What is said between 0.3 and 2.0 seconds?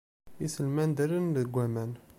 Iselman ddren deg waman.